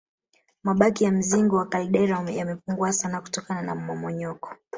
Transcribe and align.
Mabaki 0.63 1.03
ya 1.03 1.11
mzingo 1.11 1.55
wa 1.55 1.65
kaldera 1.65 2.21
yamepungua 2.31 2.93
sana 2.93 3.21
kutokana 3.21 3.61
na 3.61 3.75
mmomonyoko 3.75 4.49